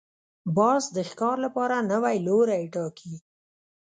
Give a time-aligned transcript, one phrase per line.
[0.57, 3.15] باز د ښکار لپاره نوی لوری ټاکي